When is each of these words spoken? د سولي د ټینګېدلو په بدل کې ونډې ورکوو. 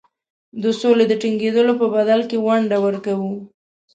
د 0.61 0.63
سولي 0.79 1.05
د 1.09 1.13
ټینګېدلو 1.21 1.73
په 1.81 1.87
بدل 1.95 2.21
کې 2.29 2.37
ونډې 2.45 2.77
ورکوو. 2.81 3.31